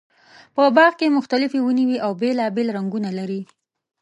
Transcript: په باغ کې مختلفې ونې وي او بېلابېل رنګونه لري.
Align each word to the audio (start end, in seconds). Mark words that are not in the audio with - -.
په 0.55 0.63
باغ 0.75 0.93
کې 0.99 1.15
مختلفې 1.17 1.59
ونې 1.61 1.83
وي 1.87 1.97
او 2.05 2.11
بېلابېل 2.21 2.67
رنګونه 2.77 3.09
لري. 3.17 3.41